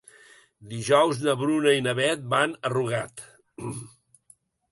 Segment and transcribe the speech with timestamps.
[0.69, 3.25] Dijous na Bruna i na Beth van a Rugat.